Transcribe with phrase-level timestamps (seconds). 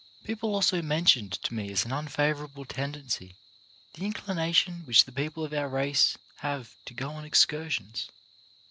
[0.23, 3.35] People also mentioned to me as an unfavourable tendency
[3.93, 8.09] the inclination which the people of our race have to go on excursions.